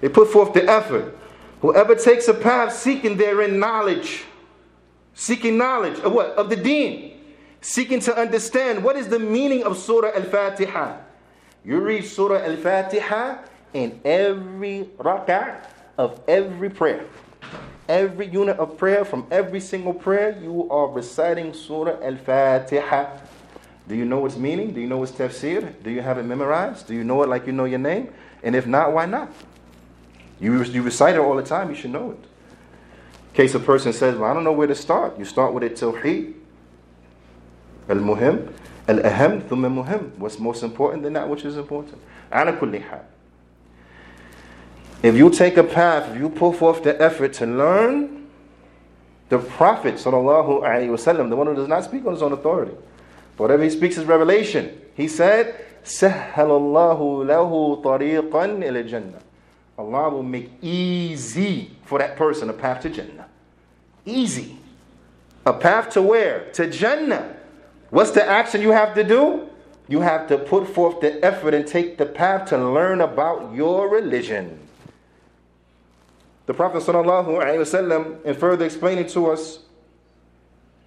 They 0.00 0.08
put 0.08 0.28
forth 0.28 0.52
the 0.52 0.68
effort. 0.68 1.16
Whoever 1.60 1.94
takes 1.94 2.26
a 2.26 2.34
path 2.34 2.74
seeking 2.74 3.16
therein 3.16 3.60
knowledge, 3.60 4.24
seeking 5.14 5.56
knowledge 5.56 6.00
of 6.00 6.12
what? 6.12 6.30
Of 6.30 6.50
the 6.50 6.56
deen, 6.56 7.20
seeking 7.60 8.00
to 8.00 8.14
understand 8.14 8.82
what 8.82 8.96
is 8.96 9.08
the 9.08 9.20
meaning 9.20 9.62
of 9.62 9.78
Surah 9.78 10.10
Al-Fatiha. 10.14 10.98
You 11.64 11.80
read 11.80 12.04
Surah 12.04 12.44
Al-Fatiha 12.44 13.38
in 13.72 14.00
every 14.04 14.90
rak'ah 14.98 15.64
of 15.96 16.20
every 16.28 16.68
prayer. 16.68 17.06
Every 17.88 18.26
unit 18.26 18.58
of 18.58 18.76
prayer, 18.78 19.04
from 19.04 19.26
every 19.30 19.60
single 19.60 19.94
prayer, 19.94 20.38
you 20.42 20.68
are 20.70 20.88
reciting 20.88 21.52
Surah 21.52 22.02
Al 22.02 22.16
Fatiha. 22.16 23.18
Do 23.87 23.95
you 23.95 24.05
know 24.05 24.25
its 24.25 24.37
meaning? 24.37 24.73
Do 24.73 24.81
you 24.81 24.87
know 24.87 25.01
its 25.01 25.11
tafsir? 25.11 25.73
Do 25.83 25.89
you 25.89 26.01
have 26.01 26.19
it 26.19 26.23
memorized? 26.23 26.87
Do 26.87 26.93
you 26.93 27.03
know 27.03 27.23
it 27.23 27.29
like 27.29 27.47
you 27.47 27.53
know 27.53 27.65
your 27.65 27.79
name? 27.79 28.13
And 28.43 28.55
if 28.55 28.67
not, 28.67 28.93
why 28.93 29.05
not? 29.07 29.31
You, 30.39 30.63
you 30.63 30.83
recite 30.83 31.15
it 31.15 31.19
all 31.19 31.35
the 31.35 31.43
time, 31.43 31.69
you 31.69 31.75
should 31.75 31.91
know 31.91 32.11
it. 32.11 32.17
In 32.17 33.35
case 33.35 33.55
a 33.55 33.59
person 33.59 33.91
says, 33.91 34.15
Well, 34.15 34.29
I 34.29 34.33
don't 34.33 34.43
know 34.43 34.51
where 34.51 34.67
to 34.67 34.75
start, 34.75 35.17
you 35.17 35.25
start 35.25 35.53
with 35.53 35.63
it 35.63 35.75
Tawheed, 35.75 36.33
Al 37.89 37.97
Muhim, 37.97 38.53
Al 38.87 38.99
Aham, 38.99 39.41
Thumma 39.41 39.83
Muhim. 39.83 40.15
What's 40.17 40.39
most 40.39 40.63
important 40.63 41.03
than 41.03 41.13
that 41.13 41.27
which 41.27 41.43
is 41.43 41.57
important? 41.57 41.99
Ala 42.33 42.53
kulli 42.53 42.81
hal. 42.87 43.05
If 45.01 45.15
you 45.15 45.29
take 45.29 45.57
a 45.57 45.63
path, 45.63 46.11
if 46.13 46.19
you 46.19 46.29
put 46.29 46.57
forth 46.57 46.83
the 46.83 47.01
effort 47.01 47.33
to 47.33 47.45
learn, 47.45 48.27
the 49.29 49.39
Prophet, 49.39 49.95
وسلم, 49.95 51.29
the 51.29 51.35
one 51.35 51.47
who 51.47 51.55
does 51.55 51.67
not 51.67 51.83
speak 51.83 52.05
on 52.05 52.13
his 52.13 52.21
own 52.21 52.33
authority, 52.33 52.73
whatever 53.37 53.63
he 53.63 53.69
speaks 53.69 53.97
is 53.97 54.05
revelation. 54.05 54.79
He 54.95 55.07
said, 55.07 55.65
سهل 55.83 56.35
الله 56.35 57.25
له 57.25 57.81
طريقا 57.83 58.63
إلى 58.63 58.89
الجنة. 58.89 59.21
Allah 59.77 60.09
will 60.09 60.23
make 60.23 60.51
easy 60.61 61.71
for 61.85 61.99
that 61.99 62.17
person 62.17 62.49
a 62.49 62.53
path 62.53 62.81
to 62.81 62.89
Jannah. 62.89 63.27
Easy. 64.05 64.57
A 65.45 65.53
path 65.53 65.91
to 65.91 66.01
where? 66.01 66.51
To 66.51 66.69
Jannah. 66.69 67.37
What's 67.89 68.11
the 68.11 68.23
action 68.23 68.61
you 68.61 68.71
have 68.71 68.93
to 68.95 69.03
do? 69.03 69.49
You 69.87 70.01
have 70.01 70.27
to 70.27 70.37
put 70.37 70.67
forth 70.67 70.99
the 70.99 71.23
effort 71.25 71.53
and 71.53 71.65
take 71.65 71.97
the 71.97 72.05
path 72.05 72.49
to 72.49 72.57
learn 72.57 73.01
about 73.01 73.55
your 73.55 73.89
religion. 73.89 74.59
The 76.45 76.53
Prophet 76.53 76.83
ﷺ, 76.83 78.25
in 78.25 78.35
further 78.35 78.65
explaining 78.65 79.07
to 79.07 79.31
us 79.31 79.59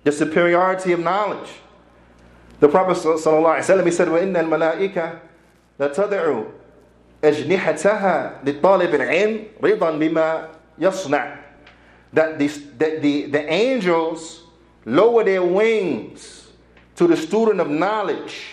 the 0.05 0.13
superiority 0.13 0.93
of 0.93 1.01
knowledge, 1.01 1.49
the 2.61 2.69
Prophet 2.69 2.97
ﷺ, 2.97 3.85
he 3.85 3.91
said, 3.91 4.07
وَإِنَّ 4.07 4.37
الْمَلَائِكَةَ 4.37 5.19
لَتَدْعُ 5.81 6.47
أَجْنِحَتَهَا 7.23 8.45
لِطَالِبِ 8.45 8.95
الْعِلْمِ 8.95 9.49
رِضًا 9.61 9.99
بِمَا 9.99 10.49
يَصْنَعُ 10.79 11.39
That, 12.13 12.39
the, 12.39 12.47
that 12.79 13.03
the, 13.03 13.27
the 13.27 13.53
angels 13.53 14.45
lower 14.85 15.25
their 15.25 15.43
wings 15.43 16.51
to 16.97 17.09
the 17.09 17.17
student 17.17 17.61
of 17.61 17.69
knowledge 17.69 18.51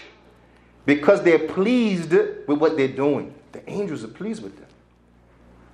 because 0.86 1.22
they're 1.22 1.48
pleased 1.48 2.12
with 2.12 2.58
what 2.58 2.78
they're 2.78 2.88
doing. 2.88 3.34
The 3.52 3.70
angels 3.70 4.04
are 4.04 4.08
pleased 4.08 4.42
with 4.42 4.56
them. 4.58 4.66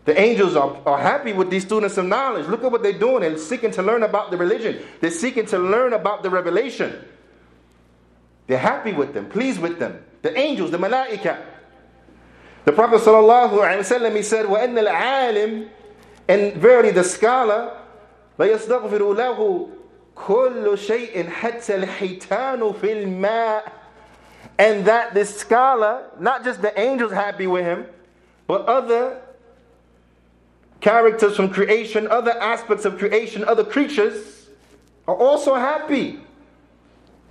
The 0.04 0.20
angels 0.20 0.56
are, 0.56 0.78
are 0.86 1.00
happy 1.00 1.34
with 1.34 1.50
these 1.50 1.64
students 1.64 1.98
of 1.98 2.06
knowledge. 2.06 2.48
Look 2.48 2.64
at 2.64 2.72
what 2.72 2.84
they're 2.84 3.00
doing. 3.00 3.22
They're 3.22 3.38
seeking 3.38 3.72
to 3.72 3.82
learn 3.82 4.04
about 4.04 4.30
the 4.30 4.38
religion, 4.38 4.84
they're 5.00 5.10
seeking 5.10 5.46
to 5.48 5.58
learn 5.58 5.94
about 5.94 6.22
the 6.22 6.30
revelation. 6.30 7.02
They're 8.50 8.58
happy 8.58 8.94
with 8.94 9.14
them, 9.14 9.28
pleased 9.28 9.60
with 9.60 9.80
them. 9.80 10.04
The 10.22 10.38
angels, 10.38 10.72
the 10.72 10.78
malaika. 10.78 11.42
The 12.66 12.72
Prophet 12.72 13.02
ﷺ, 13.02 14.16
he 14.16 14.24
said, 14.24 14.46
وَأَنَّ 14.46 14.88
الْعَالِمِ 14.88 15.70
And 16.28 16.54
verily 16.54 16.92
the 16.92 17.04
scholar, 17.04 17.78
لَيَسْتَغْفِرُ 18.40 19.16
لَهُ 19.16 19.70
كُلُّ 20.16 20.78
شَيْءٍ 20.78 21.30
حَتَّى 21.30 21.84
الْحِيتَانُ 21.84 22.76
فِي 22.76 23.06
الْمَاءِ 23.06 23.72
And 24.58 24.86
that 24.86 25.14
this 25.14 25.38
scholar, 25.38 26.10
not 26.20 26.44
just 26.44 26.62
the 26.62 26.78
angels 26.80 27.12
happy 27.12 27.46
with 27.46 27.66
him, 27.66 27.86
but 28.48 28.66
other 28.66 29.22
characters 30.82 31.36
from 31.36 31.50
creation, 31.50 32.08
other 32.08 32.32
aspects 32.32 32.86
of 32.86 32.98
creation, 32.98 33.44
other 33.44 33.64
creatures 33.64 34.50
are 35.08 35.16
also 35.16 35.56
happy. 35.56 36.20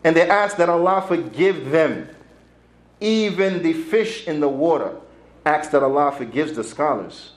And 0.04 0.16
they 0.16 0.28
ask 0.30 0.58
that 0.58 0.70
Allah 0.70 1.04
forgive 1.08 1.72
them. 1.72 2.08
Even 3.02 3.64
the 3.64 3.74
fish 3.74 4.28
in 4.28 4.40
the 4.40 4.48
water 4.48 4.96
asks 5.46 5.72
that 5.72 5.84
Allah 5.84 6.12
forgives 6.12 6.54
the 6.54 6.64
scholars. 6.64 7.34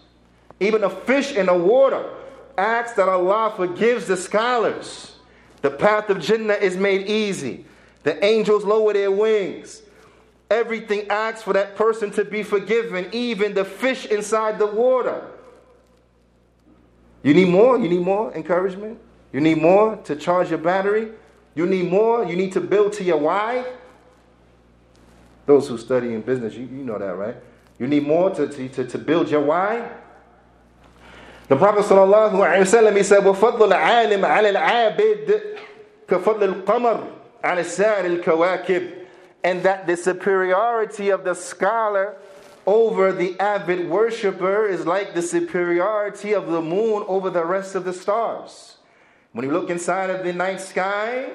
Even 0.60 0.84
a 0.84 0.90
fish 0.90 1.34
in 1.34 1.46
the 1.46 1.56
water 1.56 2.08
asks 2.56 2.96
that 2.96 3.08
Allah 3.08 3.52
forgives 3.56 4.06
the 4.06 4.16
scholars. 4.16 5.16
The 5.62 5.70
path 5.70 6.10
of 6.10 6.20
Jannah 6.20 6.54
is 6.54 6.76
made 6.76 7.08
easy. 7.08 7.64
The 8.02 8.22
angels 8.24 8.64
lower 8.64 8.92
their 8.92 9.10
wings. 9.10 9.82
Everything 10.50 11.08
asks 11.08 11.42
for 11.42 11.52
that 11.54 11.76
person 11.76 12.10
to 12.12 12.24
be 12.24 12.42
forgiven, 12.42 13.08
even 13.12 13.54
the 13.54 13.64
fish 13.64 14.06
inside 14.06 14.58
the 14.58 14.66
water. 14.66 15.26
You 17.22 17.32
need 17.32 17.48
more? 17.48 17.78
You 17.78 17.88
need 17.88 18.02
more 18.02 18.32
encouragement? 18.34 18.98
You 19.32 19.40
need 19.40 19.58
more 19.58 19.96
to 20.04 20.16
charge 20.16 20.50
your 20.50 20.58
battery? 20.58 21.12
You 21.55 21.65
need 21.65 21.89
more? 21.89 22.25
You 22.25 22.35
need 22.35 22.53
to 22.53 22.61
build 22.61 22.93
to 22.93 23.03
your 23.03 23.17
why? 23.17 23.65
Those 25.45 25.67
who 25.67 25.77
study 25.77 26.13
in 26.13 26.21
business, 26.21 26.53
you, 26.53 26.65
you 26.65 26.83
know 26.83 26.99
that, 26.99 27.15
right? 27.15 27.35
You 27.79 27.87
need 27.87 28.05
more 28.05 28.29
to, 28.31 28.47
to, 28.47 28.85
to 28.85 28.97
build 28.97 29.29
your 29.29 29.41
why? 29.41 29.89
The 31.47 31.55
Prophet 31.55 31.85
ﷺ, 31.85 32.97
he 32.97 33.03
said, 33.03 33.23
وَفَضْلُ 33.23 33.71
الْعَالِمِ 33.71 34.21
عَلَى 34.21 34.53
الْعَابِدِ 34.53 35.57
كَفَضْلِ 36.07 36.63
الْقَمَرِ 36.65 37.07
عَلى 37.43 37.61
السَّارِ 37.61 38.21
الْكَوَاكِبِ 38.21 39.05
And 39.43 39.63
that 39.63 39.87
the 39.87 39.95
superiority 39.95 41.09
of 41.09 41.23
the 41.23 41.33
scholar 41.33 42.17
over 42.65 43.13
the 43.13 43.39
avid 43.39 43.89
worshiper 43.89 44.65
is 44.67 44.85
like 44.85 45.13
the 45.13 45.21
superiority 45.21 46.33
of 46.33 46.47
the 46.47 46.61
moon 46.61 47.05
over 47.07 47.29
the 47.29 47.45
rest 47.45 47.75
of 47.75 47.85
the 47.85 47.93
stars. 47.93 48.75
When 49.32 49.46
you 49.46 49.52
look 49.52 49.70
inside 49.70 50.10
of 50.10 50.24
the 50.24 50.32
night 50.32 50.60
sky, 50.60 51.30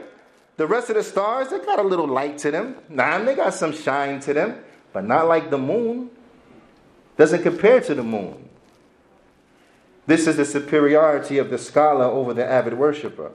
the 0.55 0.67
rest 0.67 0.89
of 0.89 0.95
the 0.95 1.03
stars, 1.03 1.49
they 1.49 1.60
got 1.60 1.79
a 1.79 1.83
little 1.83 2.07
light 2.07 2.38
to 2.39 2.51
them. 2.51 2.77
Nah, 2.89 3.19
they 3.19 3.36
got 3.36 3.53
some 3.53 3.73
shine 3.73 4.19
to 4.21 4.33
them, 4.33 4.63
but 4.93 5.03
not 5.03 5.27
like 5.27 5.49
the 5.49 5.57
moon. 5.57 6.10
Doesn't 7.17 7.41
compare 7.43 7.81
to 7.81 7.95
the 7.95 8.03
moon. 8.03 8.49
This 10.05 10.25
is 10.25 10.38
the 10.38 10.45
superiority 10.45 11.38
of 11.38 11.49
the 11.49 11.57
scholar 11.57 12.05
over 12.05 12.33
the 12.33 12.45
avid 12.45 12.75
worshiper. 12.75 13.31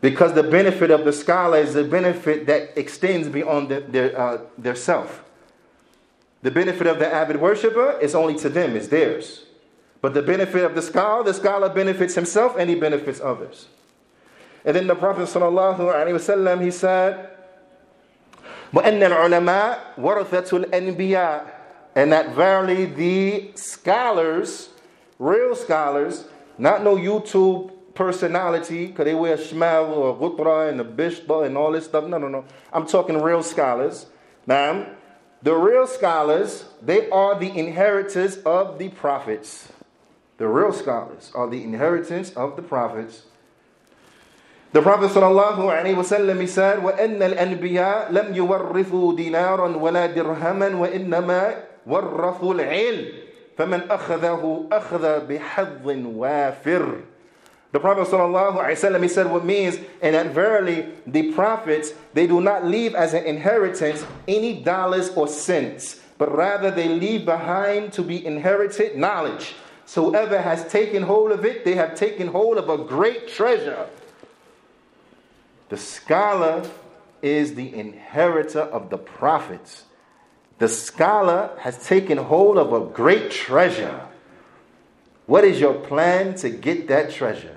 Because 0.00 0.32
the 0.32 0.42
benefit 0.42 0.90
of 0.90 1.04
the 1.04 1.12
scholar 1.12 1.58
is 1.58 1.74
the 1.74 1.84
benefit 1.84 2.46
that 2.46 2.78
extends 2.78 3.28
beyond 3.28 3.68
the, 3.68 3.80
their, 3.80 4.18
uh, 4.18 4.38
their 4.56 4.74
self. 4.74 5.22
The 6.42 6.50
benefit 6.50 6.86
of 6.86 6.98
the 6.98 7.06
avid 7.06 7.36
worshiper 7.40 7.98
is 8.00 8.14
only 8.14 8.34
to 8.38 8.48
them, 8.48 8.76
it's 8.76 8.88
theirs. 8.88 9.44
But 10.00 10.14
the 10.14 10.22
benefit 10.22 10.64
of 10.64 10.74
the 10.74 10.80
scholar, 10.80 11.22
the 11.22 11.34
scholar 11.34 11.68
benefits 11.68 12.14
himself 12.14 12.56
and 12.58 12.70
he 12.70 12.76
benefits 12.76 13.20
others. 13.20 13.66
And 14.65 14.75
then 14.75 14.87
the 14.87 14.95
Prophet 14.95 15.27
ﷺ, 15.29 16.63
he 16.63 16.71
said, 16.71 17.29
وَأَنَّ 18.73 18.99
الْعُلَمَاء 18.99 19.95
وَرَثَةُ 19.97 20.65
الْأَنْبِيَاءِ 20.65 21.51
And 21.95 22.11
that 22.11 22.35
verily 22.35 22.85
the 22.85 23.51
scholars, 23.55 24.69
real 25.19 25.55
scholars, 25.55 26.25
not 26.57 26.83
no 26.83 26.95
YouTube 26.95 27.71
personality, 27.93 28.87
because 28.87 29.05
they 29.05 29.13
wear 29.13 29.37
shmal 29.37 29.89
or 29.89 30.17
gutra 30.17 30.69
and 30.69 30.79
the 30.79 30.83
bishta 30.83 31.45
and 31.45 31.55
all 31.55 31.71
this 31.71 31.85
stuff. 31.85 32.05
No, 32.05 32.17
no, 32.17 32.27
no. 32.27 32.43
I'm 32.73 32.85
talking 32.85 33.21
real 33.21 33.43
scholars. 33.43 34.07
Now, 34.47 34.87
the 35.41 35.53
real 35.53 35.85
scholars, 35.85 36.65
they 36.81 37.09
are 37.09 37.39
the 37.39 37.55
inheritors 37.55 38.37
of 38.37 38.79
the 38.79 38.89
prophets. 38.89 39.71
The 40.37 40.47
real 40.47 40.73
scholars 40.73 41.31
are 41.35 41.47
the 41.47 41.63
inheritance 41.63 42.31
of 42.33 42.55
the 42.55 42.61
prophets. 42.61 43.23
The 44.71 44.81
Prophet 44.81 45.11
ﷺ 45.11 46.41
he 46.41 46.47
said, 46.47 46.79
وَأَنَّ 46.79 47.21
الْأَنْبِيَاء 47.21 48.11
لَمْ 48.11 48.35
يُوَرِّثُوا 48.35 49.15
دِينَارًا 49.17 49.77
وَلَا 49.79 50.13
دِرْهَمًا 50.13 50.75
وَإِنَّمَا 50.75 51.55
وَرَّثُوا 51.87 52.53
الْعِلْمِ 52.53 53.05
فَمَنْ 53.57 53.87
أَخَذَهُ 53.87 54.67
أَخَذَ 54.71 55.27
بِحَظٍ 55.27 55.85
وَافِرٍ 55.85 57.01
the 57.75 57.81
Prophet 57.81 58.07
ﷺ, 58.07 59.01
he 59.01 59.07
said 59.09 59.29
what 59.29 59.43
means, 59.43 59.77
and 60.01 60.15
that 60.15 60.27
verily 60.27 60.93
the 61.05 61.33
prophets, 61.33 61.91
they 62.13 62.25
do 62.25 62.39
not 62.39 62.63
leave 62.63 62.95
as 62.95 63.13
an 63.13 63.25
inheritance 63.25 64.05
any 64.29 64.63
dollars 64.63 65.09
or 65.09 65.27
cents, 65.27 65.99
but 66.17 66.33
rather 66.33 66.71
they 66.71 66.87
leave 66.87 67.25
behind 67.25 67.91
to 67.91 68.01
be 68.01 68.25
inherited 68.25 68.95
knowledge. 68.97 69.55
So 69.85 70.05
whoever 70.05 70.41
has 70.41 70.65
taken 70.71 71.03
hold 71.03 71.33
of 71.33 71.43
it, 71.43 71.65
they 71.65 71.75
have 71.75 71.95
taken 71.95 72.27
hold 72.27 72.57
of 72.57 72.69
a 72.69 72.77
great 72.77 73.27
treasure. 73.27 73.89
The 75.70 75.76
scholar 75.76 76.68
is 77.22 77.54
the 77.54 77.72
inheritor 77.72 78.60
of 78.60 78.90
the 78.90 78.98
prophets. 78.98 79.84
The 80.58 80.68
scholar 80.68 81.56
has 81.60 81.86
taken 81.86 82.18
hold 82.18 82.58
of 82.58 82.72
a 82.72 82.92
great 82.92 83.30
treasure. 83.30 84.00
What 85.26 85.44
is 85.44 85.60
your 85.60 85.74
plan 85.74 86.34
to 86.36 86.50
get 86.50 86.88
that 86.88 87.12
treasure? 87.12 87.56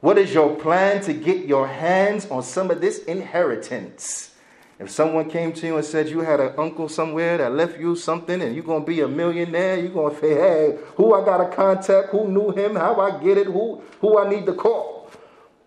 What 0.00 0.16
is 0.16 0.32
your 0.32 0.56
plan 0.56 1.02
to 1.02 1.12
get 1.12 1.44
your 1.44 1.68
hands 1.68 2.26
on 2.30 2.42
some 2.42 2.70
of 2.70 2.80
this 2.80 3.04
inheritance? 3.04 4.34
If 4.78 4.90
someone 4.90 5.28
came 5.28 5.52
to 5.52 5.66
you 5.66 5.76
and 5.76 5.84
said 5.84 6.08
you 6.08 6.20
had 6.20 6.40
an 6.40 6.54
uncle 6.56 6.88
somewhere 6.88 7.36
that 7.36 7.52
left 7.52 7.78
you 7.78 7.94
something 7.94 8.40
and 8.40 8.56
you're 8.56 8.64
to 8.64 8.80
be 8.80 9.00
a 9.00 9.08
millionaire, 9.08 9.78
you're 9.78 10.10
to 10.10 10.18
say, 10.18 10.34
hey, 10.34 10.78
who 10.96 11.12
I 11.12 11.22
got 11.24 11.38
to 11.38 11.54
contact, 11.54 12.08
who 12.08 12.26
knew 12.26 12.52
him, 12.52 12.74
how 12.74 12.98
I 12.98 13.22
get 13.22 13.36
it, 13.36 13.48
who, 13.48 13.82
who 14.00 14.18
I 14.18 14.30
need 14.30 14.46
to 14.46 14.54
call. 14.54 14.93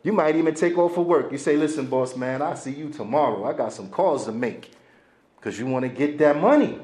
You 0.07 0.13
might 0.13 0.37
even 0.37 0.55
take 0.55 0.77
off 0.77 0.95
for 0.95 1.03
work. 1.03 1.33
You 1.33 1.37
say, 1.37 1.57
listen, 1.57 1.87
boss 1.87 2.15
man, 2.15 2.41
I'll 2.41 2.55
see 2.55 2.71
you 2.71 2.87
tomorrow. 2.87 3.43
I 3.43 3.51
got 3.51 3.73
some 3.73 3.89
calls 3.89 4.23
to 4.23 4.31
make 4.31 4.71
because 5.35 5.59
you 5.59 5.65
want 5.65 5.83
to 5.83 5.89
get 5.89 6.17
that 6.19 6.39
money. 6.39 6.79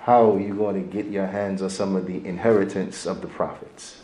How 0.00 0.32
are 0.32 0.38
you 0.38 0.54
going 0.54 0.74
to 0.74 0.86
get 0.86 1.06
your 1.06 1.26
hands 1.26 1.62
on 1.62 1.70
some 1.70 1.96
of 1.96 2.06
the 2.06 2.22
inheritance 2.26 3.06
of 3.06 3.22
the 3.22 3.26
prophets? 3.26 4.02